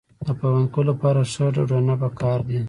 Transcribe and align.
د 0.25 0.27
پیوند 0.39 0.67
کولو 0.73 0.89
لپاره 0.91 1.19
ښه 1.31 1.45
ډډونه 1.55 1.93
پکار 2.01 2.39
دي. 2.47 2.59